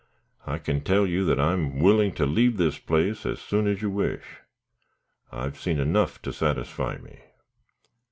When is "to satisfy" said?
6.23-6.97